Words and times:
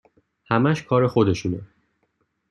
همش 0.45 0.83
کار 0.83 1.07
خودشونه 1.07 1.61